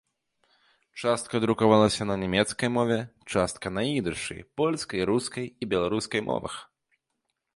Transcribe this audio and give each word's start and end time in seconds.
Частка 1.01 1.35
друкавалася 1.43 2.07
на 2.11 2.15
нямецкай 2.21 2.69
мове, 2.77 2.97
частка 3.35 3.67
на 3.79 3.85
ідышы, 3.99 4.37
польскай, 4.61 5.05
рускай 5.13 5.45
і 5.51 5.63
беларускай 5.75 6.21
мовах. 6.31 6.55